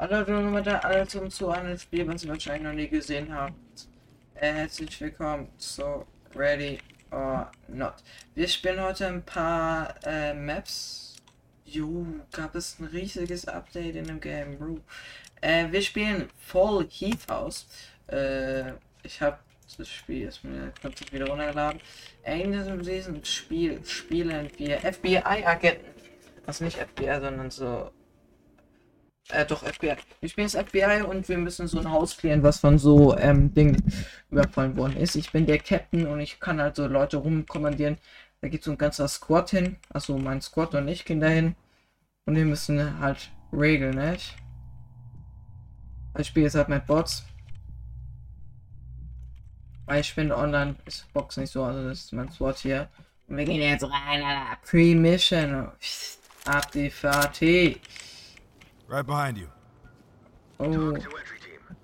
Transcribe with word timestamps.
Hallo 0.00 0.20
Leute, 0.20 0.84
alle 0.84 1.08
zum 1.08 1.28
zu 1.28 1.50
einem 1.50 1.76
Spiel, 1.76 2.06
was 2.06 2.22
ihr 2.22 2.30
wahrscheinlich 2.30 2.62
noch 2.62 2.72
nie 2.72 2.86
gesehen 2.86 3.34
habt. 3.34 3.88
Äh, 4.36 4.52
herzlich 4.52 5.00
willkommen 5.00 5.48
zu 5.58 6.06
Ready 6.36 6.78
or 7.10 7.50
Not. 7.66 7.94
Wir 8.36 8.46
spielen 8.46 8.80
heute 8.80 9.08
ein 9.08 9.24
paar 9.24 9.96
äh, 10.06 10.34
Maps. 10.34 11.16
Jo, 11.64 12.06
gab 12.30 12.54
es 12.54 12.78
ein 12.78 12.84
riesiges 12.84 13.48
Update 13.48 13.96
in 13.96 14.04
dem 14.04 14.20
Game, 14.20 14.56
Bro. 14.56 14.78
Äh, 15.40 15.72
wir 15.72 15.82
spielen 15.82 16.30
Fall 16.38 16.86
Heath 16.88 17.26
House. 17.28 17.66
Äh, 18.06 18.74
ich 19.02 19.20
habe 19.20 19.38
das 19.78 19.88
Spiel 19.88 20.22
jetzt 20.22 20.44
mir 20.44 20.72
kurz 20.80 21.00
wieder 21.10 21.26
runtergeladen. 21.26 21.80
In 22.24 22.52
diesem 22.84 23.24
Spiel 23.24 23.84
spielen 23.84 24.48
wir 24.58 24.78
FBI-Agenten. 24.78 25.90
Also 26.46 26.64
nicht 26.64 26.78
FBI, 26.78 27.18
sondern 27.20 27.50
so 27.50 27.90
äh, 29.30 29.44
doch, 29.44 29.62
FBI. 29.62 29.94
Wir 30.20 30.28
spielen 30.28 30.48
das 30.50 30.62
FBI 30.62 31.02
und 31.02 31.28
wir 31.28 31.38
müssen 31.38 31.68
so 31.68 31.78
ein 31.78 31.90
Haus 31.90 32.16
klären, 32.16 32.42
was 32.42 32.60
von 32.60 32.78
so 32.78 33.16
ähm, 33.16 33.52
Dingen 33.52 33.82
überfallen 34.30 34.76
worden 34.76 34.96
ist. 34.96 35.16
Ich 35.16 35.32
bin 35.32 35.46
der 35.46 35.58
Captain 35.58 36.06
und 36.06 36.20
ich 36.20 36.40
kann 36.40 36.60
also 36.60 36.86
Leute 36.86 37.18
rumkommandieren. 37.18 37.98
Da 38.40 38.48
geht 38.48 38.64
so 38.64 38.70
ein 38.70 38.78
ganzer 38.78 39.08
Squad 39.08 39.50
hin. 39.50 39.76
Also 39.90 40.16
mein 40.16 40.40
Squad 40.40 40.74
und 40.74 40.88
ich 40.88 41.04
gehen 41.04 41.20
dahin. 41.20 41.56
Und 42.24 42.36
wir 42.36 42.44
müssen 42.44 43.00
halt 43.00 43.30
regeln, 43.52 43.96
nicht? 43.96 44.36
Ich 46.18 46.26
spiele 46.26 46.46
jetzt 46.46 46.54
halt 46.54 46.68
mit 46.68 46.86
Bots. 46.86 47.24
Weil 49.86 50.00
ich 50.00 50.14
bin 50.14 50.32
online, 50.32 50.76
ist 50.84 51.10
Box 51.12 51.36
nicht 51.36 51.50
so, 51.50 51.64
also 51.64 51.88
das 51.88 52.04
ist 52.04 52.12
mein 52.12 52.30
Squad 52.30 52.58
hier. 52.58 52.88
Und 53.26 53.36
wir 53.36 53.44
gehen 53.44 53.60
jetzt 53.60 53.84
rein, 53.84 54.22
Alter. 54.22 54.58
Pre-Mission. 54.64 55.68
Ab 56.44 56.70
die 56.72 56.90
Fahrt. 56.90 57.40
Right 58.88 59.06
behind 59.06 59.36
you. 59.36 59.48
Oh, 60.58 60.64
Talk 60.64 61.02
to 61.02 61.16
entry 61.16 61.38
team. 61.38 61.76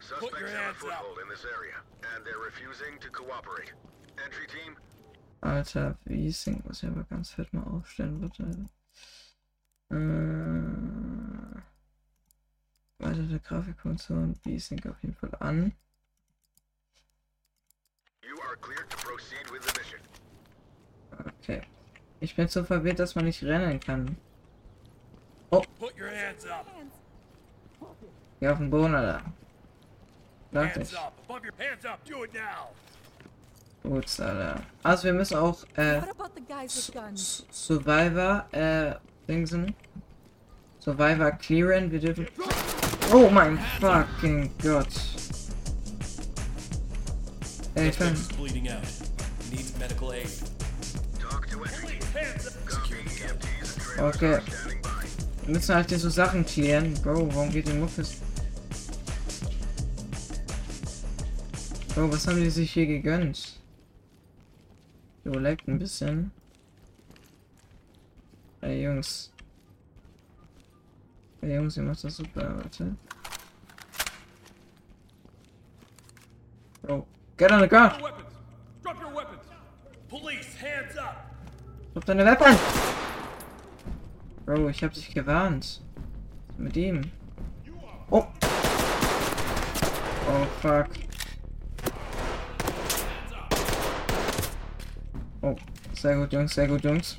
Suspects 0.00 0.52
have 0.52 0.70
a 0.70 0.74
foothold 0.74 1.18
in 1.22 1.28
this 1.28 1.44
area, 1.44 1.74
and 2.14 2.24
they're 2.24 2.38
refusing 2.38 2.98
to 3.00 3.10
cooperate. 3.10 3.72
Entry 4.24 4.46
team, 4.46 4.76
Alter, 5.42 5.96
wie 6.04 6.30
singt 6.30 6.64
muss 6.64 6.82
ich 6.82 6.88
aber 6.88 7.04
ganz 7.04 7.30
fett 7.32 7.52
mal 7.52 7.64
aufstellen, 7.64 8.20
bitte. 8.20 8.44
Äh, 9.90 9.96
weitere 12.98 13.38
Grafikfunktion, 13.40 14.38
wie 14.44 14.60
singt 14.60 14.86
auf 14.86 15.02
jeden 15.02 15.16
Fall 15.16 15.34
an. 15.40 15.72
you 18.24 18.40
are 18.48 18.56
cleared 18.56 18.88
to 18.88 18.96
proceed 18.98 19.50
with 19.50 19.62
the 19.66 19.78
mission. 19.78 19.98
Okay. 21.40 21.62
Ich 22.20 22.36
bin 22.36 22.46
so 22.46 22.62
verwirrt, 22.62 23.00
dass 23.00 23.16
man 23.16 23.24
nicht 23.24 23.42
rennen 23.42 23.80
kann. 23.80 24.16
Oh. 25.52 25.62
Put 25.78 25.96
your 25.98 26.08
hands 26.08 26.46
up. 26.46 26.66
Geh 28.40 28.48
auf 28.48 28.58
den 28.58 28.70
Boden, 28.70 28.94
Alter. 28.94 29.20
Sag 30.52 30.74
Hands 30.76 30.94
up. 30.94 31.12
Above 31.28 31.44
your 31.44 31.52
hands 31.58 31.84
up. 31.84 32.02
Do 32.04 32.24
it 32.24 32.32
now. 32.32 32.70
Gut, 33.82 34.06
Alter. 34.20 34.62
Also 34.82 35.04
wir 35.04 35.12
müssen 35.12 35.36
auch, 35.36 35.62
äh, 35.76 36.00
What 36.00 36.10
about 36.10 36.34
the 36.34 36.42
guys 36.48 36.74
with 36.76 36.94
guns? 36.94 37.44
S- 37.50 37.66
Survivor, 37.68 38.46
uh, 38.54 38.56
äh, 38.56 38.94
Dingsen. 39.28 39.74
Survivor 40.80 41.32
clearen, 41.32 41.90
wir 41.92 42.00
dürfen... 42.00 42.26
Oh 43.12 43.28
mein 43.30 43.58
fucking 43.80 44.50
Gott. 44.62 44.88
Ey, 47.74 47.88
ich 47.90 47.98
bin... 47.98 48.14
Bleeding 48.38 48.68
out. 48.70 48.82
Needs 49.50 49.76
medical 49.78 50.12
aid. 50.12 50.28
TOC 51.20 51.46
to 51.50 51.62
entry 51.62 51.98
team. 51.98 52.02
Hands 52.14 52.46
up. 52.46 52.66
Copy. 52.66 52.94
EMTs 52.94 53.76
and 53.76 53.82
trailers 53.82 54.16
Okay. 54.16 54.71
Wir 55.44 55.54
müssen 55.54 55.74
halt 55.74 55.88
hier 55.88 55.98
so 55.98 56.08
Sachen 56.08 56.46
klären. 56.46 56.94
Bro, 57.02 57.34
warum 57.34 57.50
geht 57.50 57.66
die 57.68 57.72
Muffis? 57.72 58.20
Bro, 61.94 62.12
was 62.12 62.26
haben 62.26 62.40
die 62.40 62.50
sich 62.50 62.72
hier 62.72 62.86
gegönnt? 62.86 63.60
Jo, 65.24 65.32
leckt 65.32 65.68
ein 65.68 65.78
bisschen. 65.78 66.30
Ey, 68.60 68.84
Jungs. 68.84 69.32
Ey, 71.40 71.56
Jungs, 71.56 71.76
ihr 71.76 71.82
macht 71.82 72.04
das 72.04 72.16
super, 72.16 72.56
warte. 72.56 72.96
Bro, 76.82 77.06
get 77.36 77.50
on 77.50 77.60
the 77.60 77.68
ground! 77.68 77.94
Drop 78.82 79.00
your 79.00 79.14
weapons. 79.14 79.42
Bro, 84.44 84.68
ich 84.68 84.82
hab 84.82 84.92
dich 84.92 85.14
gewarnt. 85.14 85.80
Mit 86.58 86.76
ihm. 86.76 87.10
Oh! 88.10 88.26
Oh, 90.28 90.46
fuck. 90.60 90.88
Oh, 95.42 95.56
sehr 95.92 96.16
gut, 96.16 96.32
Jungs, 96.32 96.54
sehr 96.54 96.68
gut, 96.68 96.84
Jungs. 96.84 97.18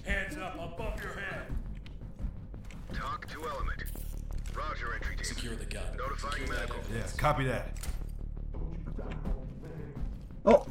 Yeah, 6.94 7.08
copy 7.18 7.46
that. 7.46 7.70
Oh! 10.46 10.66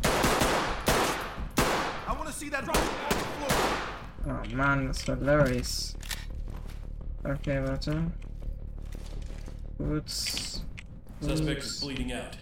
I 2.06 2.14
wanna 2.16 2.30
see 2.30 2.48
that 2.50 2.66
rocket 2.66 2.80
on 2.80 3.08
the 3.08 3.24
floor! 3.24 4.42
Oh 4.44 4.54
man, 4.54 4.86
that's 4.86 5.02
hilarious. 5.02 5.96
Okay, 7.24 7.62
warte. 7.62 8.12
Kurz. 9.78 10.62
Suspect 11.20 11.62
is 11.62 11.80
bleeding 11.80 12.12
out. 12.12 12.36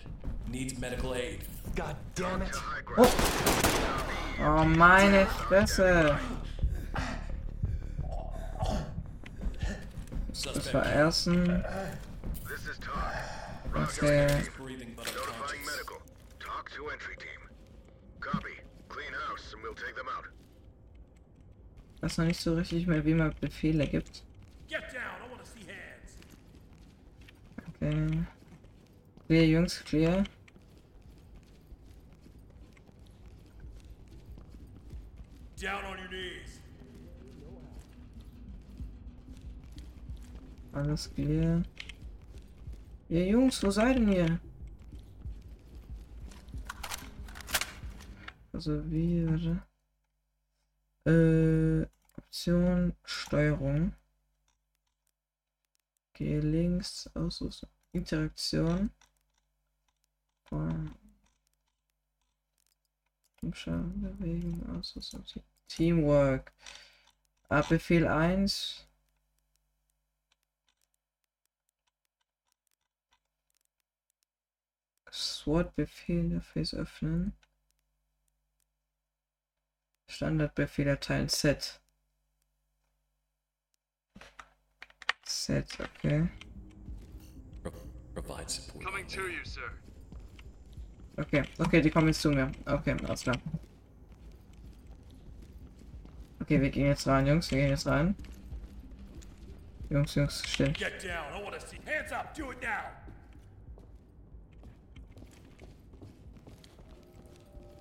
Needs 0.51 0.79
medical 0.79 1.15
aid. 1.15 1.41
God 1.77 1.97
damn 2.15 2.43
it. 2.43 2.57
Oh. 2.97 3.15
oh 4.41 4.65
meine 4.65 5.27
Fresse. 5.27 6.19
Das 10.33 10.73
war 10.73 10.87
Ersten. 10.87 11.63
Okay. 13.75 14.29
Ich 21.97 22.03
weiß 22.03 22.19
noch 22.19 22.25
nicht 22.25 22.41
so 22.41 22.55
richtig 22.55 22.87
mehr, 22.87 23.05
wie 23.05 23.13
man 23.13 23.35
Befehle 23.41 23.87
gibt. 23.87 24.25
Okay. 27.83 28.19
Clear, 29.27 29.47
Jungs, 29.47 29.83
clear. 29.85 30.25
Down 35.57 35.85
on 35.85 35.99
your 35.99 36.09
knees. 36.09 36.61
Alles 40.75 41.11
clear. 41.15 41.63
Ihr 43.09 43.27
Jungs, 43.27 43.63
wo 43.63 43.71
seid 43.71 43.99
ihr? 43.99 44.41
Also 48.53 48.83
wie, 48.91 49.27
warte. 49.27 49.63
Äh, 51.07 51.87
Option, 52.19 52.93
Steuerung. 53.05 53.93
Gehe 56.21 56.41
links, 56.41 57.09
Ausrüstung, 57.15 57.71
Interaktion. 57.93 58.91
Umschauen, 63.41 64.03
bewegen, 64.03 64.77
Ausrüstung, 64.77 65.25
Teamwork. 65.67 66.53
Ah, 67.49 67.63
Befehl 67.63 68.07
1. 68.07 68.87
SWOT-Befehl 75.11 76.19
Interface 76.19 76.75
öffnen. 76.75 77.33
Standardbefehl 80.07 80.87
erteilen 80.87 81.31
Set. 81.31 81.81
Set, 85.31 85.79
okay. 85.81 86.29
Pro- 87.63 87.71
Provide 88.15 88.51
support. 88.51 88.85
Coming 88.85 89.07
to 89.07 89.29
you, 89.29 89.45
sir. 89.45 89.71
Okay, 91.19 91.45
okay, 91.61 91.81
die 91.81 91.91
kommen 91.91 92.09
jetzt 92.09 92.21
zu 92.21 92.31
mir. 92.31 92.51
Okay, 92.67 92.97
alles 93.07 93.23
klar. 93.23 93.37
Okay, 96.43 96.61
wir 96.61 96.71
gehen 96.71 96.87
jetzt 96.87 97.07
rein, 97.07 97.27
Jungs. 97.29 97.49
Wir 97.53 97.59
gehen 97.59 97.71
jetzt 97.71 97.87
rein. 97.87 98.17
Jungs, 99.89 100.15
Jungs, 100.17 100.43
still. 100.49 100.73
Get 100.73 101.01
down. 101.03 101.33
I 101.33 101.43
want 101.45 101.55
to 101.55 101.65
see. 101.65 101.79
Hands 101.87 102.11
up. 102.13 102.35
Do 102.35 102.51
it 102.51 102.61
now. 102.61 102.91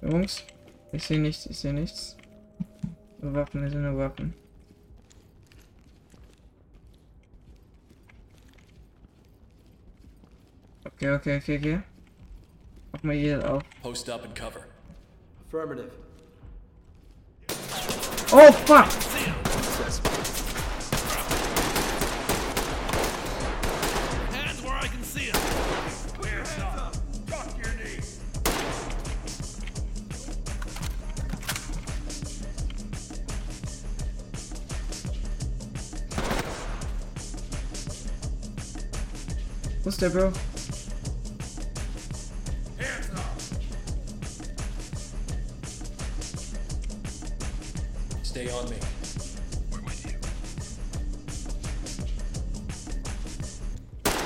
Jungs, 0.02 0.44
ich 0.92 1.04
sehe 1.04 1.20
nichts, 1.20 1.46
ich 1.48 1.58
sehe 1.58 1.74
nichts. 1.74 2.16
Waffen, 3.22 3.62
wir 3.64 3.70
sind 3.70 3.82
nur 3.82 3.98
Waffen. 3.98 4.34
Okay, 11.02 11.12
okay, 11.12 11.38
okay, 11.38 11.58
okay. 11.58 11.82
Mach 12.92 13.04
mal 13.04 13.16
hier 13.16 13.40
auf. 13.50 13.64
Post 13.82 14.10
up 14.10 14.26
and 14.26 14.36
cover. 14.36 14.68
Affirmative. 15.48 15.92
Oh, 18.34 18.52
fuck! 18.52 18.92
Hands 24.34 24.62
where 24.62 24.76
I 24.76 24.88
can 24.88 25.04
see 25.06 25.32
them. 25.32 25.42
Hands 26.22 26.60
up. 26.60 26.94
Drop 27.28 27.48
your 27.64 27.74
knees. 27.76 28.20
Wo 39.84 39.90
ist 39.90 40.12
Bro? 40.12 40.49
Stay 48.40 48.50
on 48.52 48.70
me. 48.70 48.76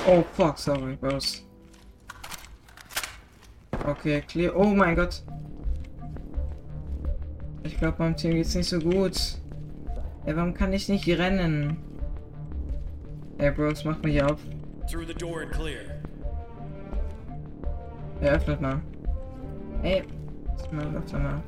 Oh, 0.06 0.22
fuck, 0.34 0.56
sorry, 0.56 0.94
Bros. 0.94 1.42
Okay, 3.84 4.20
clear. 4.20 4.52
Oh 4.54 4.72
mein 4.72 4.94
Gott. 4.94 5.20
Ich 7.64 7.76
glaube, 7.76 7.96
meinem 7.98 8.16
Team 8.16 8.34
geht's 8.34 8.54
nicht 8.54 8.68
so 8.68 8.78
gut. 8.78 9.40
Ey, 10.26 10.36
warum 10.36 10.54
kann 10.54 10.72
ich 10.72 10.88
nicht 10.88 11.08
rennen? 11.08 11.76
Ey, 13.38 13.50
Bros, 13.50 13.84
mach 13.84 14.00
mich 14.04 14.22
auf. 14.22 14.38
Through 14.88 15.06
the 15.08 15.14
door 15.14 15.42
and 15.42 15.50
clear. 15.50 16.00
Ja, 18.22 18.34
öffnet 18.34 18.60
mal. 18.60 18.80
Ey, 19.82 20.04
öffnet 20.70 21.12
mal. 21.14 21.42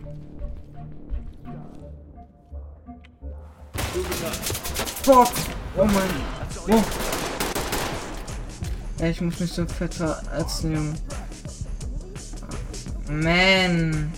Fuck! 5.03 5.33
Oh 5.77 5.85
mein. 5.85 6.11
Oh. 6.69 6.83
Ich 9.03 9.21
muss 9.21 9.41
mich 9.41 9.53
so 9.53 9.67
fett 9.67 9.95
verätzen, 9.95 10.73
Junge. 10.73 10.95
Man. 13.09 14.13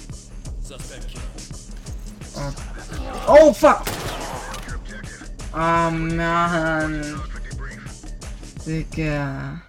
Killed. 0.69 2.55
Oh, 3.27 3.53
fuck! 3.53 3.83
Oh, 5.53 5.91
debrief. 7.51 7.85
Digga. 8.65 9.61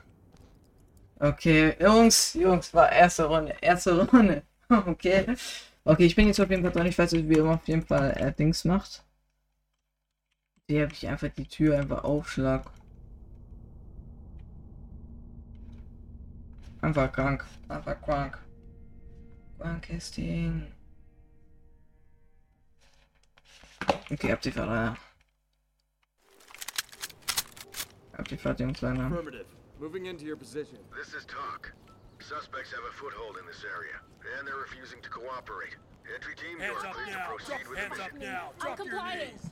Okay, 1.20 1.76
Jungs, 1.82 2.34
Jungs, 2.34 2.74
war 2.74 2.92
erste 2.92 3.26
Runde, 3.26 3.56
erste 3.62 4.00
Runde. 4.06 4.44
Okay. 4.72 5.26
Okay, 5.84 6.06
ich 6.06 6.16
bin 6.16 6.28
jetzt 6.28 6.40
auf 6.40 6.50
jeden 6.52 6.62
Fall 6.62 6.72
dran. 6.72 6.86
Ich 6.86 6.98
weiß 6.98 7.14
nicht, 7.14 7.28
wie 7.28 7.40
immer 7.40 7.56
auf 7.56 7.68
jeden 7.68 7.84
Fall 7.84 8.12
äh, 8.18 8.32
Dings 8.32 8.66
macht. 8.66 9.04
Hier 10.70 10.84
habe 10.84 10.94
ich 10.94 11.08
einfach 11.08 11.30
die 11.30 11.48
Tür 11.48 11.80
einfach 11.80 12.04
aufschlag. 12.04 12.70
Einfach 16.84 17.12
krank. 17.12 17.44
Einfach 17.68 18.00
krank. 18.00 18.38
Krankes 19.58 20.12
Ding. 20.12 20.72
Okay, 24.12 24.32
habt 24.32 24.46
ihr 24.46 24.54
Vater. 24.54 24.96
Habt 28.16 28.32
ihr 28.32 28.38
Vater, 28.38 28.64
Jungs, 28.64 28.82
leider. 28.82 29.08
Affirmative. 29.08 29.46
Moving 29.80 30.06
into 30.06 30.24
your 30.24 30.38
position. 30.38 30.78
This 30.96 31.16
is 31.16 31.26
talk. 31.26 31.74
Suspects 32.20 32.72
have 32.74 32.84
a 32.88 32.94
foothold 32.94 33.38
in 33.42 33.48
this 33.48 33.64
area, 33.66 34.00
and 34.38 34.48
they're 34.48 34.62
refusing 34.62 35.02
to 35.02 35.10
cooperate. 35.10 35.76
Entry 36.14 36.36
team, 36.36 36.58
you 36.60 36.64
Hands 36.64 36.84
are 36.84 36.88
up 36.90 36.94
cleared 36.94 37.18
to 37.18 37.26
proceed 37.28 37.68
with 37.68 37.78
the 37.78 37.82
Hands 37.82 38.00
up 38.00 38.14
mission. 38.14 38.32
now. 38.32 38.52
I'm 38.62 38.76
Drop 38.76 38.86
your 38.86 39.16
knees. 39.16 39.50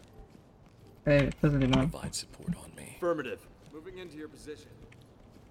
Ey, 1.07 1.29
passen 1.41 1.61
die 1.61 1.67
mal. 1.67 1.87
Provide 1.87 2.13
support 2.13 2.53
on 2.57 2.75
me. 2.75 2.97
Affirmative. 2.97 3.39
Moving 3.73 3.97
into 3.97 4.17
your 4.17 4.27
position. 4.27 4.69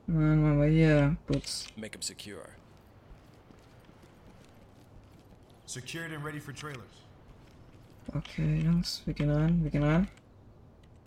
Mann, 0.06 0.43
machen 0.43 0.61
wir 0.61 0.69
hier. 0.69 1.17
Putz. 1.26 1.69
Make 1.79 1.94
him 1.94 2.03
secure. 2.03 2.50
Secured 5.64 6.12
and 6.12 6.23
ready 6.23 6.38
for 6.38 6.53
trailers. 6.53 7.00
Okay, 8.14 8.62
Jungs, 8.62 9.00
wir 9.06 9.14
gehen 9.14 9.31
rein, 9.31 9.62
wir 9.62 9.70
gehen 9.70 9.82
rein. 9.82 10.08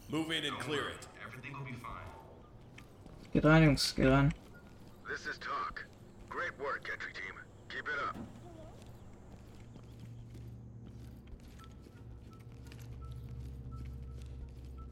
Move 0.10 0.31
in 0.31 0.44
and 0.44 0.57
clear 0.60 0.90
it. 0.90 1.07
Everything 1.24 1.54
will 1.54 1.66
be 1.66 1.78
fine. 1.80 2.10
Geht 3.31 3.46
rein, 3.46 3.63
Jungs, 3.63 3.94
geht 3.96 4.07
rein. 4.07 4.34
This 5.07 5.28
is 5.28 5.38
TOC. 5.38 5.86
Great 6.28 6.57
work, 6.60 6.90
entry 6.92 7.13
team. 7.13 7.36
Keep 7.69 7.88
it 7.88 8.00
up. 8.07 8.16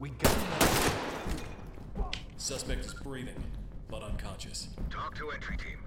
We 0.00 0.10
got 0.10 0.32
him. 0.32 2.04
Suspect 2.36 2.84
is 2.84 2.94
breathing, 2.94 3.42
but 3.88 4.02
unconscious. 4.02 4.68
TOC 4.90 5.16
to 5.16 5.30
entry 5.30 5.56
team. 5.56 5.78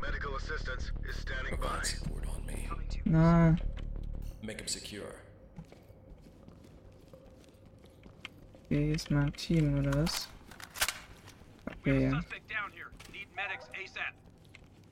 Medical 0.00 0.36
assistance 0.36 0.90
is 1.08 1.16
standing 1.16 1.54
by. 1.56 1.66
Provide 1.68 1.86
support 1.86 2.24
on 2.28 2.46
me. 2.46 2.68
Na, 3.04 3.54
Make 4.42 4.60
him 4.60 4.68
secure. 4.68 5.22
wie 8.68 8.90
ist 8.92 9.10
mein 9.10 9.32
Team, 9.32 9.78
oder 9.78 9.92
was? 10.02 10.28
Okay, 11.80 12.02
ja. 12.04 12.10
Suspect 12.20 12.48
down 12.50 12.70
here. 12.72 12.90
Need 13.12 13.28
medics 13.34 13.66
ASAP. 13.74 14.12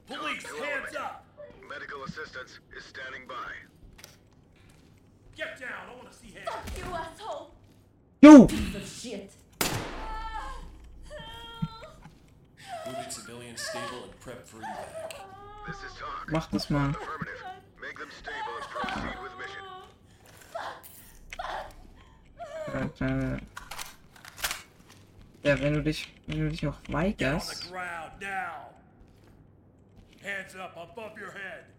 Police, 0.06 0.44
hands 0.46 0.96
up. 0.96 1.26
Medical 1.68 2.04
assistance 2.04 2.60
is 2.76 2.84
standing 2.84 3.26
by. 3.28 3.52
Get 5.36 5.58
down. 5.60 5.70
I 5.90 5.96
want 5.96 6.10
to 6.10 6.16
see 6.16 6.28
hands. 6.32 6.48
Fuck 6.48 6.78
you, 6.78 6.94
asshole! 6.94 7.53
Oh! 8.36 8.48
Mach 16.26 16.50
das 16.50 16.68
mal. 16.68 16.92
Äh, 22.72 23.04
äh. 23.04 23.38
Ja, 25.44 25.60
wenn 25.60 25.74
du 25.74 25.82
dich, 25.84 26.12
wenn 26.26 26.40
du 26.40 26.48
dich 26.48 26.66
auch 26.66 26.80
weigerst. 26.88 27.72
Hands 30.24 30.56
up 30.56 30.76
above 30.76 31.20
your 31.20 31.30
head. 31.30 31.73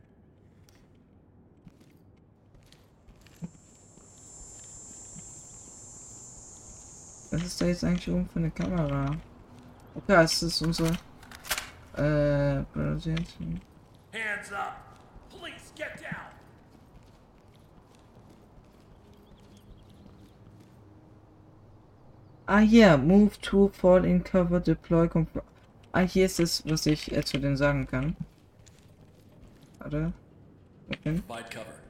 Was 7.36 7.44
ist 7.44 7.60
da 7.60 7.66
jetzt 7.66 7.84
eigentlich 7.84 8.10
oben 8.10 8.30
für 8.30 8.40
eine 8.40 8.50
Kamera? 8.50 9.14
Okay, 9.94 10.24
es 10.24 10.42
ist 10.42 10.62
unsere. 10.62 10.88
Äh, 11.98 12.64
Präsident. 12.72 13.28
Hands 14.14 14.54
up. 14.54 14.78
Police, 15.30 15.74
get 15.76 16.02
down. 16.02 16.32
Ah, 22.46 22.60
hier, 22.60 22.98
move 22.98 23.38
to 23.42 23.68
fall 23.68 24.06
in 24.06 24.24
cover, 24.24 24.62
deploy, 24.62 25.10
Ah, 25.92 26.02
hier 26.02 26.28
ist 26.28 26.40
es, 26.40 26.64
was 26.66 26.86
ich 26.86 27.12
äh, 27.12 27.22
zu 27.26 27.38
denen 27.38 27.58
sagen 27.58 27.86
kann. 27.86 28.16
Warte. 29.80 30.14
Okay. 30.90 31.22
Provide 31.28 31.50
cover. 31.50 31.85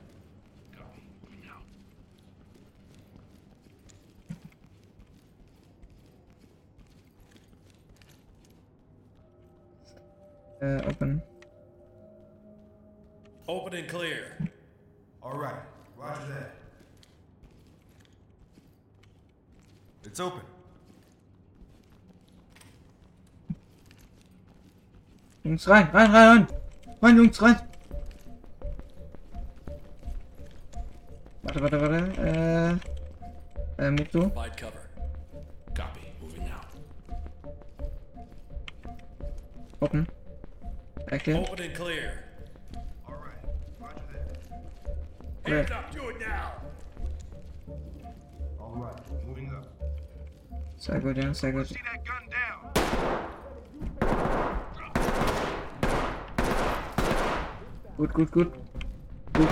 Äh, 10.61 10.81
open. 10.87 11.21
Open 13.47 13.73
and 13.75 13.87
clear. 13.87 14.37
All 15.21 15.37
right. 15.37 15.61
Roger 15.97 16.27
that. 16.29 16.55
It's 20.03 20.19
open. 20.19 20.41
Jungs, 25.43 25.67
rein, 25.67 25.89
rein, 25.93 26.11
rein, 26.11 26.37
rein! 26.37 26.47
Rein, 27.01 27.17
Jungs, 27.17 27.41
rein! 27.41 27.57
Warte, 31.43 31.61
warte, 31.61 31.81
warte. 31.81 32.79
Äh. 33.77 33.85
Äh, 33.85 33.91
move 33.91 34.09
to. 34.09 34.29
Provide 34.29 34.55
Back 41.09 41.27
in. 41.27 41.37
Open 41.37 41.59
and 41.61 41.75
clear. 41.75 42.23
All 43.07 43.15
right. 43.15 43.37
Roger 43.79 44.01
that. 45.43 45.51
Hands 45.51 45.71
up. 45.71 45.91
Do 45.91 46.09
it 46.09 46.19
now. 46.19 46.53
All 48.59 48.75
right. 48.75 48.99
Moving 49.27 49.53
up. 49.53 49.67
Side 50.77 51.03
down. 51.13 51.35
Side 51.35 51.53
go. 51.53 51.63
See 51.63 51.75
that 51.83 52.03
gun 52.05 52.27
down. 52.29 52.71
Good. 57.97 58.13
Good. 58.13 58.31
Good. 58.31 58.51
Good. 59.33 59.49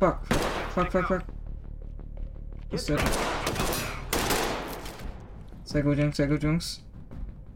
Fuck. 0.00 0.26
Fuck. 0.26 0.90
Fuck. 0.90 1.08
Fuck. 1.08 1.24
What's 2.70 2.86
that? 2.86 2.98
der? 2.98 3.04
Sehr 6.12 6.28
gut, 6.28 6.42
Jungs. 6.42 6.80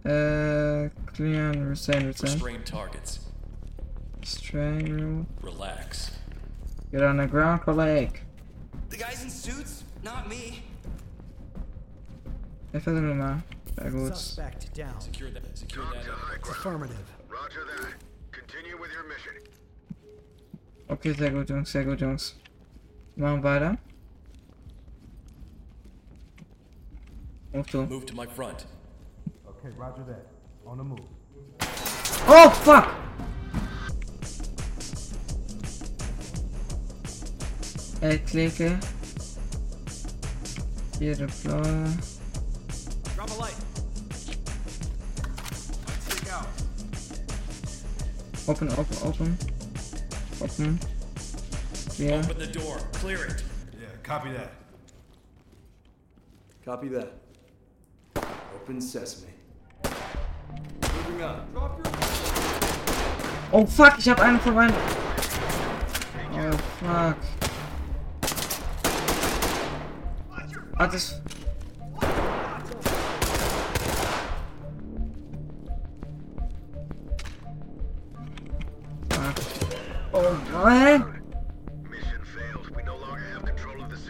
Äh, 0.05 0.90
clear 1.07 1.50
and 1.50 1.69
retain, 1.69 2.07
retain. 2.07 2.33
Restrain 2.33 2.62
targets. 2.64 3.21
Strain. 4.23 5.26
Relax. 5.43 6.12
Get 6.93 7.02
on 7.02 7.17
the 7.19 7.26
ground, 7.26 7.62
colleague. 7.62 8.21
The 8.90 8.97
guys 8.97 9.23
in 9.23 9.31
suits? 9.31 9.85
Not 10.02 10.28
me. 10.28 10.62
Ich 12.73 12.83
versuche 12.83 13.14
mal. 13.14 13.43
Sehr 13.76 13.90
gut. 13.90 14.17
Suspect 14.17 14.75
down. 14.75 15.00
Secure 15.00 15.31
that. 15.31 15.59
Secure 15.59 15.85
Talk 15.85 15.95
that. 15.95 16.05
to 16.05 16.12
high 16.12 16.38
ground. 16.38 16.57
Affirmative. 16.57 17.12
Roger 17.28 17.64
that. 17.67 17.95
Continue 18.33 18.78
with 18.78 18.93
your 18.93 19.05
mission. 19.09 19.33
Okay, 20.90 21.12
sehr 21.12 21.31
gut, 21.31 21.47
Jungs, 21.49 21.69
sehr 21.69 21.85
gut, 21.85 21.99
Jungs. 21.99 22.35
Machen 23.17 23.43
weiter. 23.43 23.78
Ruf 27.52 27.67
du. 27.71 27.87
Move 27.87 28.07
to 28.07 28.14
my 28.14 28.26
front. 28.26 28.67
Okay, 29.58 29.74
roger 29.76 30.04
that. 30.04 30.26
On 30.66 30.78
the 30.78 30.84
move. 30.84 31.00
Oh, 32.30 32.50
fuck! 32.62 32.94
Ey, 38.00 38.18
klicke. 38.18 38.60
Eh? 38.60 38.80
Hier 41.00 41.14
deploy. 41.14 41.86
Drop 43.16 43.30
a 43.30 43.34
light. 43.34 43.56
Stick 46.06 46.32
out. 46.32 46.46
Open, 48.46 48.68
open, 48.70 48.96
open. 49.02 49.38
Open. 50.40 50.78
Clear. 51.88 52.18
Open 52.18 52.38
the 52.38 52.46
door. 52.46 52.78
Clear 52.92 53.24
it. 53.24 53.42
Yeah, 53.72 53.88
copy 54.04 54.30
that. 54.30 54.52
Copy 56.64 56.88
that. 56.88 57.12
Open 58.54 58.80
sesame. 58.80 59.38
Oh, 63.50 63.66
fuck, 63.66 63.94
ich 63.98 64.08
hab 64.08 64.20
einen 64.20 64.38
von 64.40 64.54
meinen... 64.54 64.75
Oh, 66.32 66.52
fuck. 66.80 67.16
Das... 70.78 71.20
Fuck. 79.10 79.34
Oh. 80.12 80.37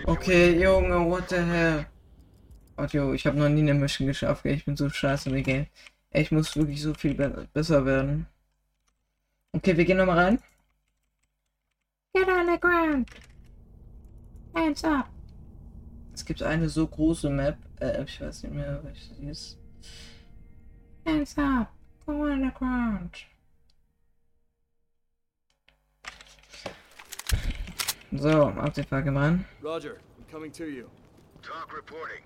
Okay, 0.06 0.60
Junge, 0.60 1.08
what 1.08 1.30
the 1.30 1.36
hell? 1.36 1.86
Oh, 2.76 2.84
jo, 2.84 3.12
ich 3.12 3.26
habe 3.26 3.38
noch 3.38 3.48
nie 3.48 3.62
eine 3.62 3.74
Mission 3.74 4.06
geschafft, 4.06 4.44
ich 4.44 4.64
bin 4.64 4.76
so 4.76 4.88
scheiße 4.88 5.30
in 5.30 5.36
dem 5.36 5.44
Game. 5.44 5.66
Ich 6.10 6.32
muss 6.32 6.56
wirklich 6.56 6.82
so 6.82 6.94
viel 6.94 7.14
be 7.14 7.48
besser 7.52 7.84
werden. 7.84 8.26
Okay, 9.52 9.76
wir 9.76 9.84
gehen 9.84 9.98
nochmal 9.98 10.18
rein. 10.18 10.42
Get 12.14 12.28
on 12.28 12.46
the 12.46 12.58
ground. 12.58 13.08
Hands 14.54 14.84
up. 14.84 15.08
Es 16.14 16.24
gibt 16.24 16.42
eine 16.42 16.68
so 16.68 16.86
große 16.86 17.30
Map, 17.30 17.56
äh, 17.80 18.02
ich 18.02 18.20
weiß 18.20 18.42
nicht 18.42 18.54
mehr, 18.54 18.82
welche 18.82 19.14
sie 19.14 19.28
ist. 19.28 19.58
Hands 21.06 21.38
up. 21.38 21.68
Go 22.06 22.12
on 22.12 22.42
the 22.42 22.50
ground. 22.58 23.26
So, 28.12 28.46
Artefakt 28.46 29.06
rein. 29.08 29.44
Roger. 29.62 29.98
I'm 30.18 30.24
coming 30.30 30.50
to 30.52 30.64
you. 30.64 30.88
Talk 31.42 31.76
reporting. 31.76 32.22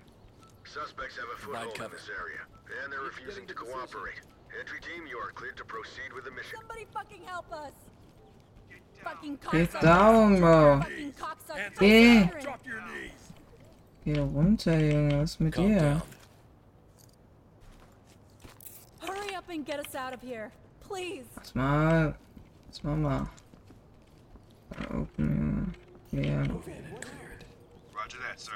Suspects 0.73 1.17
have 1.17 1.25
a 1.31 1.37
foothold 1.39 1.75
in 1.75 1.81
cover. 1.81 1.95
this 1.95 2.09
area, 2.09 2.39
and 2.83 2.91
they're 2.91 3.01
refusing 3.01 3.45
to 3.45 3.53
cooperate. 3.53 4.21
Entry 4.59 4.79
team, 4.81 5.05
you 5.05 5.19
are 5.19 5.29
cleared 5.29 5.55
to 5.57 5.63
proceed 5.63 6.11
with 6.15 6.25
the 6.25 6.31
mission. 6.31 6.57
Somebody 6.57 6.87
fucking 6.91 7.21
help 7.25 7.45
us! 7.53 7.73
Fucking 9.03 9.37
Get 9.51 9.81
down, 9.81 10.39
bro. 10.39 10.79
Fucking 10.79 11.13
cocksucker! 11.13 11.79
Geh. 11.79 12.27
Siren. 12.27 12.43
Drop 12.43 12.65
your 12.65 12.81
knees. 12.87 13.11
Geh 14.03 14.21
runter, 14.33 14.71
Junge, 14.79 15.19
was 15.21 15.29
ist 15.31 15.41
mit 15.41 15.53
Calm 15.53 15.67
dir? 15.73 15.79
down. 15.79 16.01
Hurry 19.01 19.35
up 19.35 19.49
and 19.49 19.63
get 19.65 19.79
us 19.79 19.93
out 19.93 20.13
of 20.13 20.21
here. 20.21 20.51
Please. 20.79 21.25
Lass 21.37 21.53
mal. 21.53 22.15
Lass 22.67 22.83
mal 22.83 22.95
mal. 22.97 23.29
Open, 24.89 25.75
Junge. 26.11 26.25
Ja. 26.25 26.37
Move 26.51 26.67
in 26.67 26.73
and 26.73 27.01
clear 27.01 27.37
it. 27.37 27.45
Roger 27.95 28.17
that, 28.27 28.39
sir. 28.41 28.53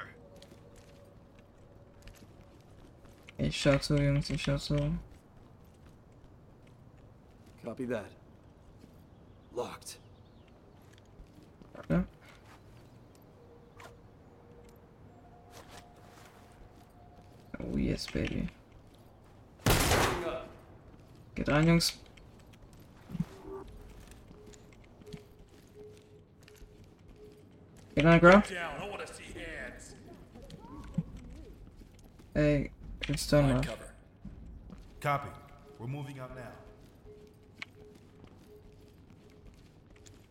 Ich 3.39 3.62
schau 3.62 3.77
zu, 3.77 3.96
Jungs, 3.96 4.29
ich 4.29 4.41
schau 4.41 4.58
zu. 4.58 4.98
Copy 7.63 7.86
that. 7.86 8.06
Locked. 9.53 10.00
Ja. 11.89 12.03
Oh 17.60 17.77
yes, 17.77 18.08
baby. 18.08 18.50
Moving 19.65 20.25
up. 20.25 20.48
Geht 21.36 21.50
rein, 21.50 21.67
Jungs. 21.67 21.98
Get 27.96 28.06
on 28.06 28.12
the 28.13 28.20
ground. 28.20 28.44
Down. 28.50 28.82
I 28.82 28.89
want 28.89 29.06
to 29.06 29.13
see 29.13 29.24
hands. 29.34 29.96
Ey, 32.36 32.66
it's 33.17 33.25
done 33.25 33.47
now. 33.47 33.62
cover. 33.62 33.89
Copy. 35.01 35.29
We're 35.79 35.88
moving 35.88 36.19
out 36.19 36.36
now. 36.36 36.53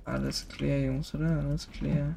Ah, 0.06 0.14
Alles 0.14 0.44
clear, 0.44 0.78
Jungs, 0.78 1.12
oder? 1.12 1.40
Alles 1.40 1.66
clear. 1.66 2.16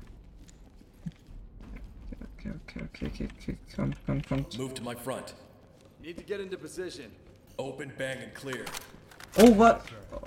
Okay, 2.38 2.52
okay, 2.68 2.82
okay, 2.84 3.08
okay, 3.08 3.28
okay, 3.42 3.58
kommt, 3.76 3.96
kommt, 4.06 4.28
kommt. 4.28 4.58
Move 4.60 4.76
to 4.76 4.84
my 4.84 4.94
front. 4.94 5.34
Need 6.04 6.18
to 6.18 6.24
get 6.24 6.40
into 6.40 6.56
position. 6.56 7.12
Open, 7.58 7.92
bang, 7.98 8.20
and 8.22 8.34
clear. 8.36 8.64
Oh, 9.40 9.50
what? 9.50 9.82
Oh, 10.14 10.20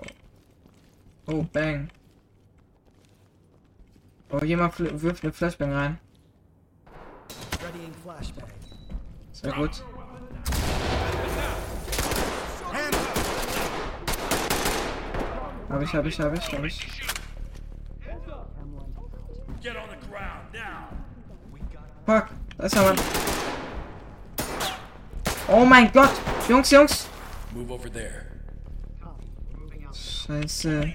oh 1.28 1.42
bang. 1.52 1.88
Oh, 4.32 4.44
jemand 4.44 4.75
wirft 5.02 5.22
eine 5.22 5.32
Flashbang 5.32 5.72
rein. 5.72 5.99
Readying 7.62 7.94
flashbang. 8.02 8.50
Sehr 9.32 9.52
gut. 9.52 9.82
Hab 15.73 15.81
ich, 15.81 15.95
hab 15.95 16.05
ich, 16.05 16.21
hab 16.21 16.35
ich, 16.37 16.52
hab 16.52 16.64
ich. 16.64 17.02
Fuck, 22.05 22.29
da 22.59 22.64
ist 22.64 22.75
ja 22.75 22.83
Mann. 22.83 22.97
Oh 25.49 25.64
mein 25.64 25.91
Gott! 25.91 26.11
Jungs, 26.47 26.71
Jungs! 26.71 27.09
Scheiße. 29.95 30.93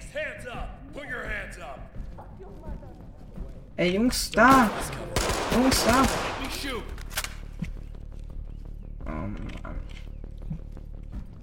Ey, 3.78 3.96
Jungs, 3.96 4.30
da! 4.30 4.70
Jungs, 5.54 5.86
da! 5.86 6.04
Oh 9.08 9.10
Mann. 9.10 9.50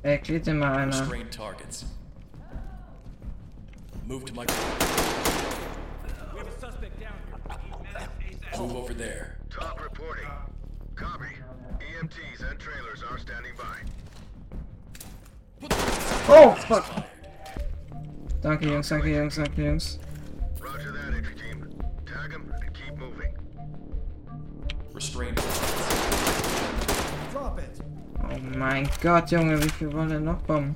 Erklärt 0.04 0.46
dir 0.46 0.54
mal 0.54 0.76
einer. 0.76 1.08
Restrain 4.04 4.04
targets. 4.04 4.08
Move 4.08 4.24
to 4.26 4.34
my. 4.34 4.44
We 6.32 6.38
have 6.38 6.48
a 6.48 6.60
suspect 6.60 7.00
down 7.00 7.12
here. 7.26 8.08
Move 8.58 8.76
over 8.76 8.94
there. 8.94 9.38
TOC 9.50 9.82
reporting. 9.82 10.26
Copy. 10.94 11.26
EMTs 11.80 12.50
and 12.50 12.58
trailers 12.58 13.02
are 13.02 13.18
standing 13.18 13.52
by. 13.56 13.82
Oh, 16.28 16.54
fuck! 16.68 16.84
Danke, 18.42 18.62
Jungs, 18.62 18.88
danke, 18.88 19.06
Jungs, 19.06 19.36
danke, 19.36 19.56
Jungs. 19.56 19.98
Roger 20.60 20.92
that, 20.92 21.14
entry 21.14 21.34
team. 21.34 21.66
Tag 22.06 22.30
him 22.30 22.52
and 22.60 22.74
keep 22.74 22.96
moving. 22.96 23.34
Restrain. 24.92 25.34
Drop 27.32 27.58
it. 27.58 27.80
Oh 28.22 28.38
my 28.56 28.86
god, 29.00 29.28
Junge, 29.28 29.62
wie 29.62 29.70
viel 29.70 29.92
wollen 29.92 30.08
denn 30.08 30.24
noch 30.24 30.46
kommen? 30.46 30.74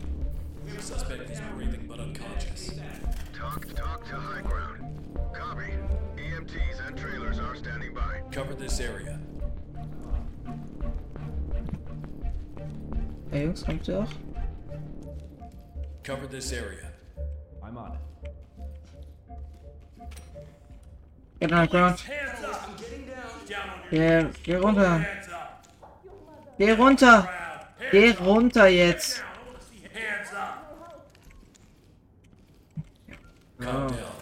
cover 8.38 8.54
this 8.54 8.78
area. 8.78 9.18
Hey 13.32 13.46
Jungs, 13.46 13.64
kommt 13.64 13.88
ihr 13.88 13.98
auch? 13.98 14.12
Cover 16.04 16.28
this 16.28 16.52
area. 16.52 16.92
I'm 17.64 17.76
on 17.76 17.94
it. 17.94 18.30
Get 21.40 21.50
down, 21.50 21.66
ground. 21.66 21.98
Yeah, 23.90 24.30
geh 24.44 24.56
runter. 24.56 25.06
Geh 26.58 26.72
runter. 26.76 27.28
Geh 27.90 28.12
runter 28.20 28.68
jetzt. 28.68 29.24
Calm 33.58 33.88
down. 33.88 34.17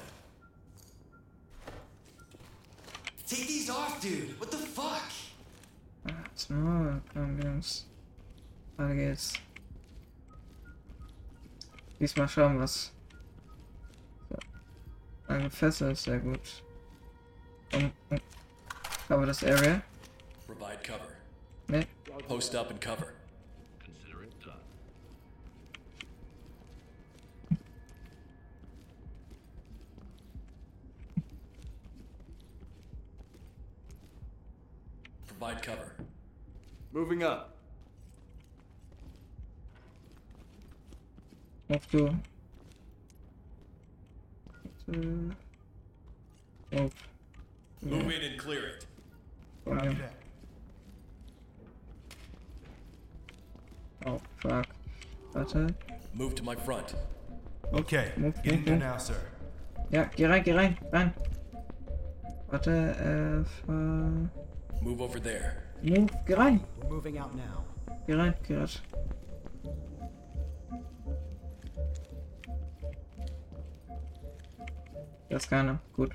So, 6.48 6.54
komm, 7.12 7.40
Jungs. 7.42 7.86
Weiter 8.76 8.94
geht's. 8.94 9.32
Diesmal 11.98 12.28
schauen 12.28 12.60
wir's. 12.60 12.92
So. 14.30 14.36
Ein 15.26 15.50
Fässer 15.50 15.90
ist 15.90 16.04
sehr 16.04 16.20
gut. 16.20 16.62
Um, 17.72 17.90
um. 18.10 18.20
Cover 19.08 19.26
das 19.26 19.42
Area. 19.42 19.82
Provide 20.46 20.78
cover. 20.84 21.08
Ne? 21.66 21.84
Post 22.28 22.54
up 22.54 22.70
and 22.70 22.80
cover. 22.80 23.12
Consider 23.84 24.22
it 24.22 24.40
done. 24.44 24.60
Provide 35.26 35.60
cover. 35.60 35.95
Moving 36.96 37.22
up. 37.24 37.52
Auf 41.68 41.86
du. 41.88 42.06
Äh, 44.88 45.30
Auf. 46.74 46.92
Move 47.82 48.10
in 48.14 48.32
and 48.32 48.38
clear 48.38 48.66
it. 48.68 48.86
Von 49.66 49.76
Copy 49.76 49.88
mir. 49.90 49.94
that. 49.98 50.14
Oh, 54.06 54.20
fuck. 54.38 54.66
Warte. 55.34 55.74
Move 56.14 56.34
to 56.34 56.42
my 56.42 56.56
front. 56.56 56.94
Okay, 57.74 58.12
Move, 58.16 58.42
get 58.42 58.52
in 58.54 58.60
move, 58.60 58.64
there 58.64 58.74
move. 58.76 58.84
now, 58.84 58.96
sir. 58.96 59.20
Ja, 59.90 60.08
geh 60.16 60.26
rein, 60.28 60.42
geh 60.42 60.54
rein, 60.54 60.78
rein. 60.90 61.12
Warte, 62.48 62.70
äh, 62.70 63.44
ver... 63.44 63.68
Uh, 63.68 64.82
move 64.82 65.02
over 65.02 65.20
there. 65.20 65.65
Move, 65.82 66.08
geh 66.26 66.34
rein. 66.34 66.60
Moving 66.88 67.18
out 67.18 67.34
now. 67.34 67.64
Geh 68.06 68.14
rein, 68.14 68.34
geh 68.46 68.56
rein. 68.56 68.68
Da 75.28 75.36
ist 75.36 75.48
keiner. 75.48 75.80
Gut. 75.92 76.12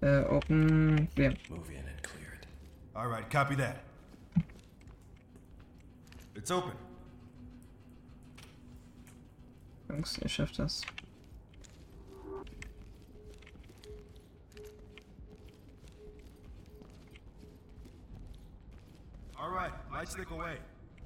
Äh, 0.00 0.24
open. 0.24 1.08
Clear. 1.14 1.36
Move 1.48 1.70
in 1.70 1.78
and 1.78 2.02
clear 2.02 2.32
it. 2.34 2.46
All 2.94 3.08
right, 3.08 3.30
copy 3.30 3.54
that. 3.56 3.76
It's 6.34 6.50
open. 6.50 6.72
Jungs, 9.88 10.18
ihr 10.18 10.28
schafft 10.28 10.58
das. 10.58 10.82
All 19.46 19.52
right, 19.52 19.70
lights 19.92 20.10
stick 20.10 20.28
away. 20.32 20.56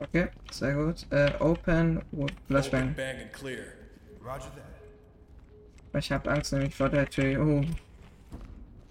Okay, 0.03 0.29
sehr 0.51 0.73
gut. 0.73 1.05
Äh, 1.11 1.31
open 1.41 2.03
with 2.11 2.33
Open, 2.51 2.95
bang, 2.95 3.21
and 3.21 3.31
clear. 3.35 3.75
Roger 4.23 4.49
that. 4.57 5.99
Ich 5.99 6.11
hab 6.11 6.27
Angst 6.27 6.51
nämlich 6.55 6.75
vor 6.75 6.89
der 6.89 7.07
Tür. 7.11 7.39
Oh. 7.39 7.63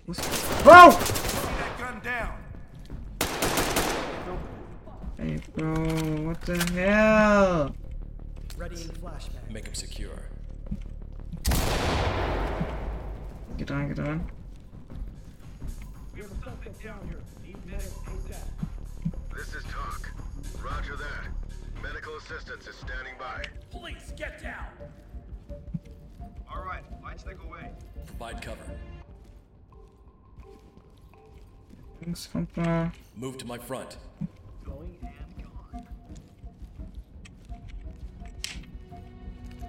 Wo 0.05 0.11
ist- 0.11 0.21
Wow! 0.63 0.95
Put 0.99 1.57
that 1.57 1.79
gun 1.79 1.99
down. 2.03 2.33
Hey, 5.17 5.39
Bro, 5.55 6.27
what 6.27 6.39
the 6.45 6.59
hell? 6.75 7.73
Readying 8.55 8.91
flashbang. 9.01 9.51
Make 9.51 9.65
him 9.65 9.73
secure. 9.73 10.21
Geht 13.57 13.71
rein, 13.71 13.87
geht 13.87 13.97
rein. 13.97 14.29
This 16.15 17.85
is 17.85 17.93
TOC. 18.05 18.58
Roger 20.63 20.95
that. 20.95 21.81
Medical 21.81 22.17
assistance 22.17 22.67
is 22.67 22.75
standing 22.75 23.13
by. 23.17 23.43
Police, 23.71 24.13
get 24.17 24.41
down. 24.41 24.65
All 26.53 26.63
right, 26.63 26.83
lights 27.01 27.21
stick 27.23 27.37
away. 27.43 27.71
Provide 28.05 28.41
cover. 28.41 28.63
Jungs, 32.01 32.27
kommt. 32.31 32.93
Move 33.15 33.37
to 33.37 33.45
my 33.45 33.57
front. 33.57 33.97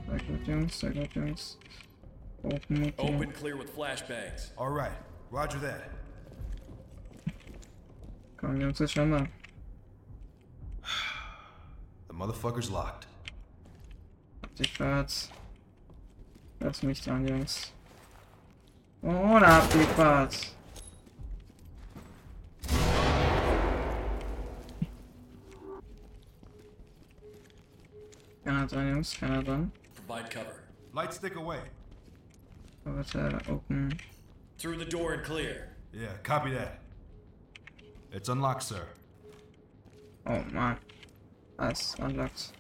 Sehr 0.09 0.19
gut, 0.19 0.45
Jungs, 0.45 0.73
sehr 0.73 0.91
gut, 0.91 1.11
Jungs. 1.15 1.57
Open, 2.45 2.87
okay. 2.87 2.95
Open, 2.99 3.31
clear 3.33 3.57
with 3.57 3.75
flashbangs. 3.77 4.51
All 4.59 4.71
right, 4.71 4.93
roger 5.31 5.59
that. 5.59 5.91
Komm, 8.37 8.59
Jungs, 8.59 8.81
jetzt 8.81 8.95
schauen 8.95 9.11
wir. 9.11 9.29
The 12.09 12.10
motherfucker's 12.21 12.71
locked. 12.71 13.07
Die 14.59 14.69
Fahrt. 14.69 15.31
Lass 16.61 16.83
mich 16.83 17.01
dran, 17.03 17.27
Jungs. 17.27 17.73
Und 19.01 19.43
ab 19.43 19.65
die 19.73 19.87
Fahrt. 19.97 20.53
Keiner 28.45 28.67
dran, 28.67 28.91
Jungs, 28.91 29.19
keiner 29.19 29.43
dran. 29.43 29.73
Provide 29.95 30.29
cover. 30.29 30.63
Lights 30.93 31.17
stick 31.17 31.37
away. 31.37 31.61
Warte, 32.85 33.17
uh, 33.17 33.53
open. 33.53 33.99
Through 34.59 34.77
the 34.77 34.85
door 34.85 35.15
and 35.15 35.25
clear. 35.25 35.69
Yeah, 35.95 36.13
copy 36.23 36.51
that. 36.51 36.81
It's 38.13 38.29
unlocked, 38.29 38.65
sir. 38.65 38.87
Oh 40.27 40.43
man. 40.53 40.77
Alles 41.61 41.95
unlocked. 41.99 42.53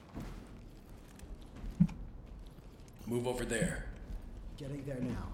Move 3.07 3.27
over 3.27 3.47
there. 3.47 3.87
Getting 4.59 4.85
there 4.85 5.01
now. 5.01 5.27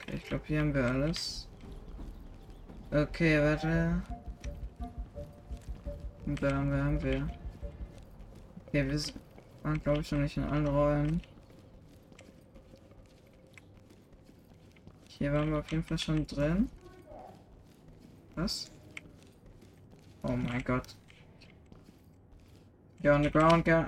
Okay, 0.00 0.16
ich 0.16 0.24
glaube, 0.24 0.44
hier 0.48 0.58
haben 0.58 0.74
wir 0.74 0.84
alles. 0.84 1.46
Okay, 2.90 3.38
warte. 3.38 4.02
Und 6.26 6.42
dann 6.42 6.52
haben 6.52 6.70
wir, 6.72 6.84
haben 6.84 7.02
wir. 7.02 7.28
Okay, 8.66 8.90
wir 8.90 9.00
waren, 9.62 9.80
glaube 9.84 10.00
ich, 10.00 10.10
noch 10.10 10.18
nicht 10.18 10.36
in 10.36 10.44
allen 10.44 10.66
Räumen. 10.66 11.22
Hier 15.06 15.32
waren 15.32 15.48
wir 15.52 15.60
auf 15.60 15.70
jeden 15.70 15.84
Fall 15.84 15.98
schon 15.98 16.26
drin. 16.26 16.68
Was? 18.34 18.72
Oh 20.24 20.34
mein 20.34 20.64
Gott. 20.64 20.96
Go 23.02 23.14
on 23.14 23.22
the 23.22 23.30
ground, 23.30 23.64
go. 23.64 23.86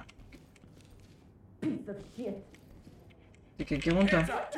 Dicke, 3.58 3.80
geh 3.80 3.90
runter. 3.90 4.18
Up. 4.18 4.52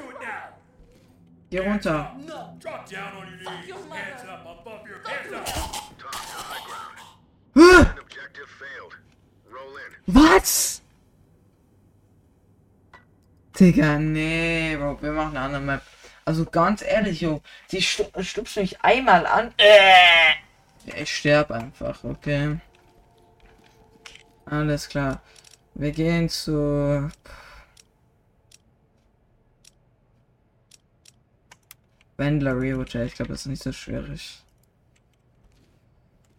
Geh 1.50 1.58
runter. 1.58 2.06
Drop 2.60 2.88
down 2.88 3.16
on 3.16 3.26
your 3.28 3.38
knees. 3.38 3.74
Hands 3.90 4.28
up 4.28 4.46
above 4.60 4.86
your 4.88 5.00
hands 5.04 5.32
up. 5.32 5.44
Talk 5.98 6.12
to 6.12 6.38
high 6.38 6.64
ground. 6.66 6.98
Hä? 7.56 7.90
An 7.90 7.98
objective 7.98 8.48
failed. 8.48 8.94
Roll 9.50 9.76
in. 9.76 10.14
Was? 10.14 10.82
Digga, 13.58 13.98
nee, 13.98 14.76
Bro, 14.76 15.02
wir 15.02 15.12
machen 15.12 15.36
eine 15.36 15.46
andere 15.46 15.60
Map. 15.60 15.82
Also 16.24 16.44
ganz 16.44 16.82
ehrlich, 16.82 17.20
Jo, 17.20 17.42
die 17.70 17.82
stu 17.82 18.04
stupst 18.22 18.56
mich 18.56 18.80
einmal 18.82 19.26
an. 19.26 19.52
Äh. 19.58 20.32
Ja, 20.86 20.96
ich 20.96 21.14
sterb 21.14 21.50
einfach, 21.50 22.02
okay. 22.04 22.58
Alles 24.46 24.88
klar. 24.88 25.22
Wir 25.74 25.90
gehen 25.92 26.28
zu. 26.28 27.11
Wendler 32.16 32.54
Hotel. 32.76 33.07
Ich 33.07 33.14
glaube, 33.14 33.33
das 33.33 33.42
ist 33.42 33.46
nicht 33.46 33.62
so 33.62 33.72
schwierig. 33.72 34.42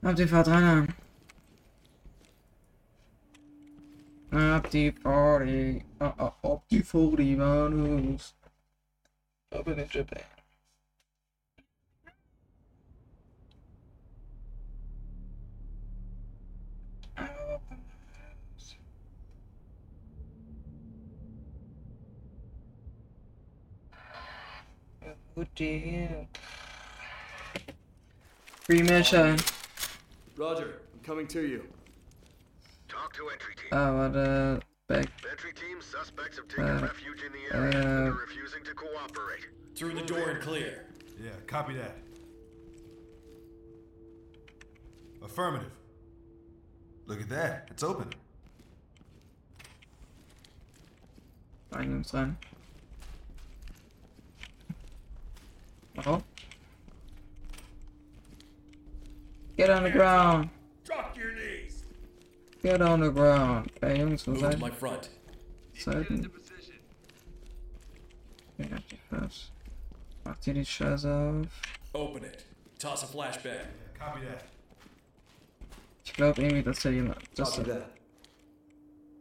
Habt 0.03 0.19
die 0.19 0.27
Fahrt 0.27 0.47
rein. 0.47 0.93
Ab 4.31 4.69
die 4.69 4.91
40. 4.91 5.83
Oh, 5.99 6.03
ab 6.03 6.63
die 6.69 6.83
40 6.83 7.37
war 7.37 7.69
los. 7.69 8.35
Aber 9.51 9.75
nicht 9.75 9.93
Japan. 9.93 10.34
Good 25.35 25.53
deal. 25.55 26.27
Free 28.61 28.81
mission. 28.83 29.37
Roger, 30.37 30.79
I'm 30.93 30.99
coming 31.03 31.27
to 31.27 31.41
you. 31.41 31.67
TOC 32.87 33.13
to 33.15 33.27
entry 33.27 33.55
team. 33.55 33.67
Ah, 33.73 33.91
warte. 33.91 34.63
Back. 34.87 35.09
entry 35.29 35.51
team, 35.53 35.81
suspects 35.81 36.37
have 36.37 36.47
taken 36.47 36.63
uh, 36.63 36.79
refuge 36.81 37.21
in 37.25 37.33
the 37.33 37.57
area 37.57 37.79
and 37.79 38.07
uh, 38.07 38.11
are 38.11 38.13
refusing 38.13 38.63
to 38.63 38.73
cooperate. 38.73 39.47
Through 39.75 39.95
the 39.95 40.03
door 40.03 40.29
and 40.29 40.41
clear. 40.41 40.85
Yeah, 41.21 41.31
copy 41.47 41.73
that. 41.73 41.97
Affirmative. 45.21 45.71
Look 47.07 47.19
at 47.19 47.29
that. 47.29 47.67
It's 47.71 47.83
open. 47.83 48.09
Rein, 51.73 52.03
Jungs, 52.03 52.13
rein. 52.13 52.37
Oh. 56.05 56.21
Get 59.57 59.69
on 59.69 59.83
the 59.83 59.91
ground. 59.91 60.49
Drop 60.83 61.17
your 61.17 61.33
knees. 61.33 61.83
Get 62.61 62.81
on 62.81 62.99
the 62.99 63.09
ground. 63.09 63.71
Ey, 63.81 63.97
Jungs, 63.99 64.27
wo 64.27 64.33
Move 64.33 64.41
to 64.41 64.51
seid 64.51 64.59
my 64.59 64.69
front. 64.69 65.09
seid 65.73 66.09
ihr? 66.09 66.29
Ja, 68.57 68.77
die 68.89 68.99
First. 69.09 69.51
Macht 70.23 70.47
ihr 70.47 70.53
die 70.53 70.65
Scheiße 70.65 71.13
auf? 71.13 71.47
Open 71.93 72.23
it. 72.23 72.45
Toss 72.79 73.03
a 73.03 73.07
flashbang. 73.07 73.67
Copy 73.97 74.25
that. 74.25 74.43
Ich 76.03 76.13
glaube 76.13 76.41
irgendwie, 76.41 76.63
dass 76.63 76.81
da 76.81 76.89
jemand. 76.89 77.17
Dass 77.35 77.55
Copy 77.55 77.69
da, 77.69 77.75
that. 77.75 77.89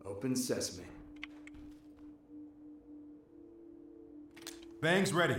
Open 0.04 0.34
sesame. 0.34 0.86
Bangs 4.80 5.14
ready. 5.14 5.36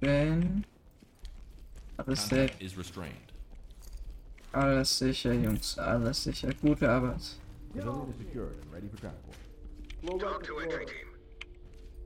Bin. 0.00 0.64
Alles 1.98 2.20
safe. 2.20 2.56
is 2.58 2.76
restrained. 2.78 3.32
Alles 4.54 4.88
sicher, 4.88 5.34
Jungs. 5.34 5.76
Alles 5.78 6.18
sicher. 6.22 6.54
Gute 6.54 6.88
Arbeit. 6.88 7.20
Civilian 7.74 8.08
is 8.08 8.16
secured 8.16 8.56
and 8.62 8.72
ready 8.72 8.88
for 8.88 8.96
transport. 8.96 9.36
TOC 10.06 10.46
to 10.46 10.58
entry 10.60 10.86
team. 10.86 11.08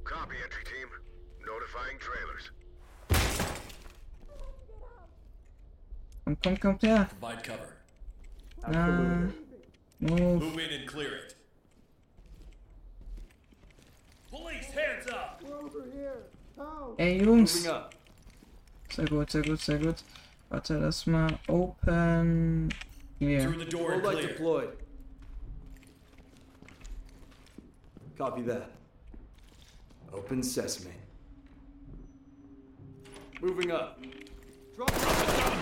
Copy 0.03 0.37
entry 0.43 0.65
team. 0.65 0.89
Notifying 1.47 1.99
trailers. 2.01 2.51
Komm, 6.25 6.37
komm, 6.43 6.57
kommt 6.57 6.83
her. 6.83 7.07
Provide 7.11 7.45
cover. 7.45 7.77
Ah. 8.65 9.29
Move. 10.01 10.43
Move 10.43 10.59
in 10.59 10.81
and 10.81 10.89
clear 10.89 11.15
it. 11.15 11.35
Police, 14.33 14.71
hands 14.71 15.07
up. 15.09 15.43
Ey, 16.99 17.21
Jungs. 17.21 17.55
Moving 17.55 17.71
up. 17.71 17.95
Sehr 18.91 19.05
gut, 19.07 19.31
sehr 19.31 19.43
gut, 19.43 19.61
sehr 19.61 19.79
gut. 19.79 20.03
Warte, 20.49 20.79
lass 20.79 21.07
mal 21.07 21.39
open. 21.49 22.73
Hier. 23.19 23.43
Through 23.43 23.59
the 23.59 23.71
door 23.71 23.89
Low 23.91 23.95
and 23.97 24.05
light 24.05 24.17
clear. 24.19 24.29
deployed. 24.29 24.77
Copy 28.17 28.43
that. 28.43 28.71
Open 30.15 30.43
sesame. 30.43 30.95
Moving 33.43 33.71
up. 33.71 33.99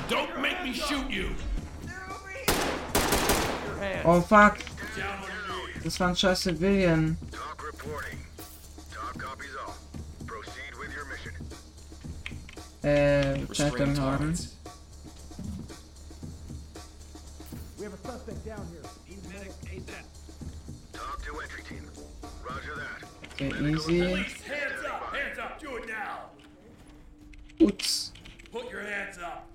Don't 0.08 0.40
make 0.40 0.62
me 0.62 0.72
shoot 0.72 1.10
you. 1.10 1.30
Oh 4.04 4.20
fuck. 4.20 4.58
Down 4.96 5.18
on 5.18 5.28
your 5.28 5.66
knees. 5.74 5.82
Das 5.84 5.98
war 6.00 6.08
ein 6.08 6.16
scheiß 6.16 6.42
Civilian. 6.42 7.16
TOC 7.32 7.62
reporting. 7.66 8.19
Restrain 12.82 13.70
Phantom 13.72 13.96
Horn. 13.96 14.36
We 17.78 17.84
have 17.84 17.92
a 17.92 17.98
suspect 17.98 18.46
down 18.46 18.66
here. 18.70 18.82
TOC 20.92 21.22
to 21.24 21.40
entry 21.40 21.62
team. 21.62 21.90
Roger 22.42 22.74
that. 22.76 23.08
Eh, 23.40 23.46
okay, 23.46 23.70
easy. 23.70 24.00
Police, 24.00 24.40
hands 24.42 24.84
up. 24.88 25.14
Hands 25.14 25.38
up. 25.38 25.60
Do 25.60 25.76
it 25.76 25.88
now. 25.88 26.30
Ups. 27.66 28.12
Put 28.50 28.70
your 28.70 28.82
hands 28.82 29.18
up. 29.18 29.46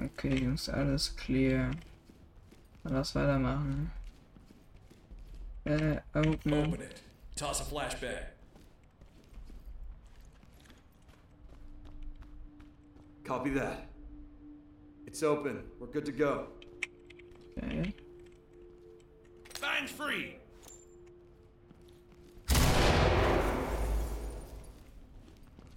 Okay, 0.00 0.40
Jungs, 0.40 0.68
alles 0.68 1.08
clear. 1.10 1.70
Lass 2.84 3.14
weitermachen. 3.14 3.90
Äh, 5.66 6.00
open. 6.14 6.54
Open 6.54 6.80
it. 6.80 7.02
Toss 7.36 7.60
a 7.60 7.64
flashbang. 7.64 8.39
Copy 13.30 13.50
that. 13.50 13.86
It's 15.06 15.22
open. 15.22 15.62
We're 15.78 15.86
good 15.86 16.04
to 16.06 16.10
go. 16.10 16.48
Okay. 17.62 17.94
Bangs 19.60 19.92
free. 19.92 20.34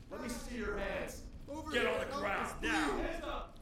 Let 0.09 0.23
me 0.23 0.29
see 0.29 0.57
your 0.57 0.79
hands. 0.79 1.21
Get 1.71 1.85
on 1.85 1.99
the 1.99 2.17
ground 2.17 2.49
now. 2.63 2.71
Hands 2.71 3.23
up. 3.23 3.59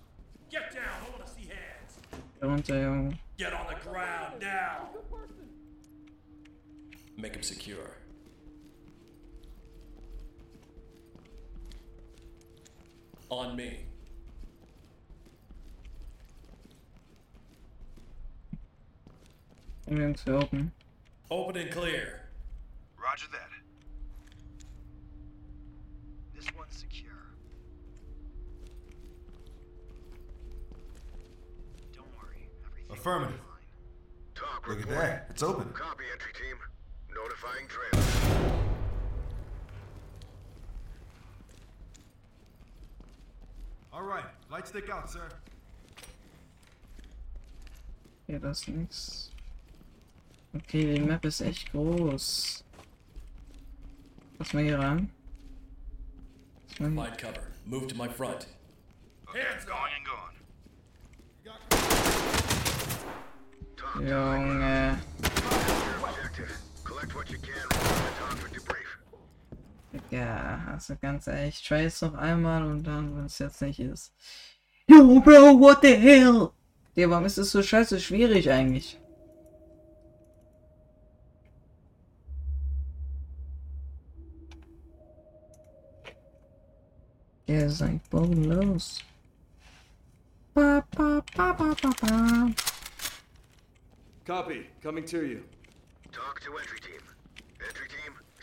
Get 0.50 0.74
down. 0.74 0.86
I 1.06 1.10
want 1.10 1.26
to 1.26 1.34
see 1.34 1.50
hands. 1.50 2.00
Runter, 2.42 2.74
Junge. 2.74 3.18
Get 3.38 3.52
on 3.52 3.68
the 3.68 3.90
ground 3.90 4.36
now. 4.40 4.88
Make 7.18 7.36
him 7.36 7.44
secure. 7.44 7.91
On 13.32 13.56
me. 13.56 13.86
Jungs, 19.90 20.28
open. 20.28 20.74
Open 21.32 21.56
and 21.56 21.72
clear. 21.72 22.24
Roger 23.02 23.28
that. 23.32 23.40
This 26.36 26.46
one's 26.58 26.76
secure. 26.76 27.10
Don't 31.94 32.06
worry. 32.22 32.50
Everything 32.66 32.98
Affirmative. 32.98 33.40
Talk 34.36 34.68
Look 34.68 34.82
at 34.82 34.90
that. 34.90 35.28
It's 35.30 35.42
open. 35.42 35.70
Copy 35.70 36.04
entry 36.12 36.34
team. 36.34 36.58
Notifying 37.16 37.66
trailers. 37.70 38.01
All 44.02 44.08
right. 44.08 44.26
Light 44.50 44.68
stick 44.68 44.90
out, 44.90 45.08
sir. 45.12 45.30
Hier, 48.26 48.40
das 48.40 48.62
ist 48.62 48.68
nix. 48.70 49.32
Okay, 50.56 50.96
die 50.96 51.02
Map 51.02 51.24
ist 51.24 51.42
echt 51.42 51.72
groß. 51.72 52.64
Lass 54.40 54.54
mal 54.54 54.64
hier 54.64 54.80
ran. 54.80 55.12
Lass 56.80 56.90
mal 56.90 56.90
hier. 56.90 57.14
Find 57.14 57.18
cover. 57.20 57.48
Move 57.66 57.86
to 57.88 57.96
my 57.96 58.10
front. 58.10 58.48
Hands 59.28 59.68
up. 59.70 59.88
and 59.96 60.06
gone. 60.08 60.34
Talk 63.78 64.02
Junge. 64.02 64.98
objective. 66.04 66.58
Collect 66.84 67.16
what 67.16 67.30
you 67.30 67.38
can. 67.38 67.70
TOC 67.70 68.38
for 68.40 68.50
debrief. 68.50 68.81
Ja, 70.10 70.66
also 70.72 70.96
ganz 71.02 71.28
ehrlich, 71.28 71.62
try 71.68 71.86
es 71.86 72.02
noch 72.02 72.14
einmal 72.14 72.64
und 72.64 72.84
dann, 72.84 73.16
wenn 73.16 73.26
es 73.26 73.40
jetzt 73.40 73.62
nicht 73.62 73.80
ist. 73.80 74.14
Yo, 74.88 75.20
Bro, 75.20 75.60
what 75.60 75.80
the 75.82 75.96
hell? 75.96 76.50
Ja, 76.96 77.10
warum 77.10 77.26
ist 77.26 77.38
es 77.38 77.52
so 77.52 77.62
scheiße 77.62 78.00
schwierig 78.00 78.50
eigentlich? 78.52 79.00
Der 87.48 87.66
ist 87.66 87.82
ein 87.82 88.00
bodenlos. 88.10 89.00
Ba, 90.54 90.86
ba, 90.96 91.22
ba, 91.36 91.54
ba, 91.54 91.76
ba, 91.82 91.90
ba. 92.02 92.52
Copy. 94.26 94.68
Coming 94.82 95.06
to 95.06 95.26
you. 95.26 95.44
Talk 96.12 96.40
to 96.42 96.58
entry 96.58 96.81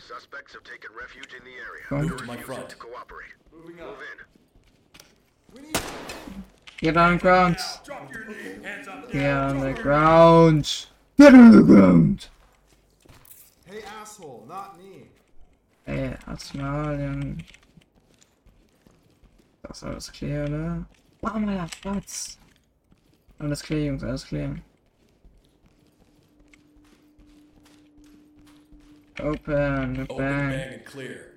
suspects 0.09 0.53
have 0.53 0.63
taken 0.63 0.89
refuge 0.99 1.35
in 1.37 1.43
the 1.45 1.51
area. 1.61 2.09
Move 2.09 2.17
to 2.17 2.25
my 2.25 2.35
front. 2.35 2.67
to 2.67 2.75
cooperate. 2.77 3.35
Moving 3.53 3.75
Move 3.75 3.89
up. 3.89 5.63
in. 5.63 5.73
Get 6.79 6.97
on 6.97 7.13
the 7.13 7.19
ground. 7.19 7.57
Drop 7.85 8.11
your 8.11 8.25
knee. 8.25 8.63
Hands 8.63 8.87
up. 8.87 9.11
Get 9.11 9.31
on 9.31 9.59
the 9.59 9.73
ground. 9.73 10.85
Get 11.19 11.35
on 11.35 11.51
the 11.51 11.61
ground. 11.61 12.27
Hey, 13.67 13.83
asshole, 14.01 14.45
not 14.49 14.79
me. 14.79 15.09
Ey, 15.85 16.15
halt's 16.25 16.55
Maul, 16.55 16.97
Junge. 16.97 17.45
Das 19.61 19.77
ist 19.77 19.83
alles 19.83 20.11
clear, 20.11 20.45
oder? 20.45 20.85
Bam, 21.21 21.47
Alter, 21.49 21.69
Platz. 21.81 22.39
Alles 23.37 23.61
klar, 23.61 23.79
Jungs, 23.79 24.03
alles 24.03 24.25
klar. 24.25 24.55
Open 29.19 29.93
the 29.95 30.01
Open, 30.03 30.17
bag. 30.17 30.49
bang, 30.49 30.73
and 30.73 30.85
clear. 30.85 31.33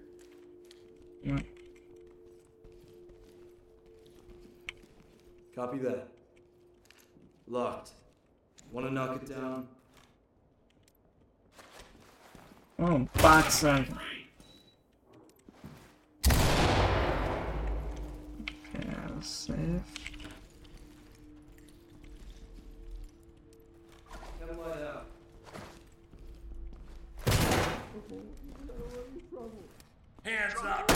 Copy 5.54 5.78
that. 5.78 6.08
Locked. 7.46 7.90
Want 8.70 8.86
to 8.86 8.92
knock 8.92 9.16
it 9.22 9.28
down? 9.28 9.68
Oh, 12.78 13.06
box 13.20 13.64
Alter. 13.64 13.84
Okay, 18.74 18.88
alles 19.08 19.26
safe. 19.26 20.11
Hands 30.24 30.54
up! 30.64 30.88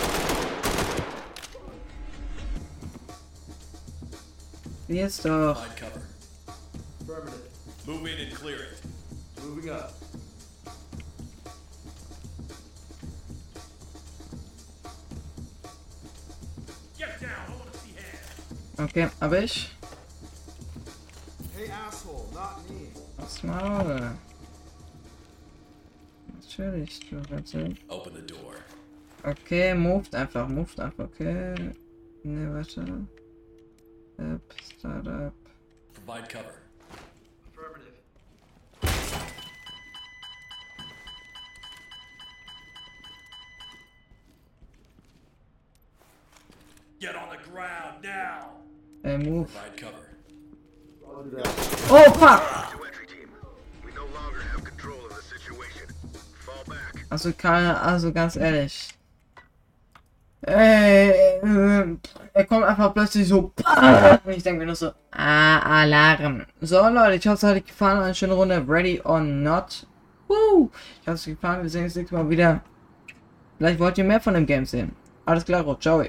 Jetzt 4.88 5.24
doch. 5.24 5.56
Provide 5.56 5.76
cover. 5.76 6.02
Affirmative. 7.00 7.50
Move 7.86 8.06
in 8.06 8.20
and 8.20 8.34
clear 8.34 8.56
it. 8.56 8.80
Moving 9.42 9.70
up. 9.70 9.92
Get 16.96 17.20
down! 17.20 17.30
I 17.30 17.50
want 17.50 17.72
to 17.72 17.78
see 17.80 17.94
hands! 17.96 18.80
Okay, 18.80 19.08
hab 19.20 19.32
ich. 19.32 19.70
Hey, 21.56 21.68
asshole, 21.68 22.28
not 22.32 22.70
me. 22.70 22.90
Das 23.18 23.42
Maul. 23.42 24.16
Natürlich, 26.32 27.00
du 27.10 27.16
Ratze. 27.34 27.74
Open 27.88 28.14
the 28.14 28.22
door. 28.22 28.54
Okay, 29.26 29.74
moved 29.74 30.14
einfach, 30.14 30.48
moved 30.48 30.78
einfach, 30.78 31.06
okay. 31.06 31.72
Ne, 32.22 32.54
warte. 32.54 33.08
App, 34.20 34.40
Startup. 34.62 35.34
Provide 35.94 36.28
cover. 36.28 36.54
Affirmative. 37.48 37.92
Get 47.00 47.16
on 47.16 47.28
the 47.30 47.50
ground 47.50 48.04
now! 48.04 48.50
Ey, 49.04 49.16
move. 49.16 49.50
Provide 49.52 49.76
cover. 49.76 50.08
Oh, 51.90 52.12
fuck! 52.12 52.70
To 52.70 52.84
entry 52.84 53.06
team. 53.08 53.28
We 53.84 53.92
no 53.92 54.06
longer 54.14 54.40
have 54.52 54.62
control 54.62 55.04
of 55.04 55.16
the 55.16 55.22
situation. 55.22 55.88
Fall 56.38 56.62
back. 56.68 57.04
Also, 57.10 57.32
keine, 57.32 57.82
also 57.82 58.12
ganz 58.12 58.36
ehrlich. 58.36 58.95
Ey, 60.46 61.10
äh, 61.42 61.96
er 62.32 62.44
kommt 62.44 62.64
einfach 62.64 62.94
plötzlich 62.94 63.26
so. 63.26 63.52
Und 64.24 64.32
ich 64.32 64.44
denke 64.44 64.60
mir 64.60 64.66
nur 64.66 64.76
so, 64.76 64.92
ah, 65.10 65.58
Alarm. 65.82 66.46
So, 66.60 66.88
Leute, 66.88 67.16
ich 67.16 67.26
hoffe, 67.26 67.34
es 67.34 67.42
hat 67.42 67.56
euch 67.56 67.66
gefallen. 67.66 68.00
Eine 68.00 68.14
schöne 68.14 68.34
Runde. 68.34 68.64
Ready 68.66 69.00
or 69.04 69.20
not. 69.20 69.86
Woo! 70.28 70.70
Ich 71.02 71.08
hoffe, 71.08 71.14
es 71.14 71.22
hat 71.22 71.28
euch 71.28 71.34
gefallen. 71.34 71.62
Wir 71.62 71.70
sehen 71.70 71.84
uns 71.84 71.96
nächstes 71.96 72.16
Mal 72.16 72.30
wieder. 72.30 72.60
Vielleicht 73.58 73.80
wollt 73.80 73.98
ihr 73.98 74.04
mehr 74.04 74.20
von 74.20 74.34
dem 74.34 74.46
Game 74.46 74.66
sehen. 74.66 74.94
Alles 75.24 75.44
klar, 75.44 75.64
ciao. 75.80 76.04